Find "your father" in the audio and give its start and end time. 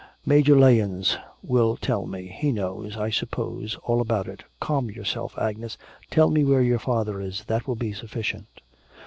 6.63-7.21